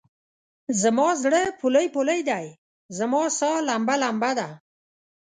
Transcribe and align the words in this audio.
زما 0.81 1.07
زړه 1.23 1.41
پولۍ 1.59 1.87
پولی 1.93 2.19
دی، 2.29 2.45
زما 2.97 3.23
سا 3.37 3.51
لمبه 3.67 3.95
لمبه 4.01 4.31
ده 4.37 4.49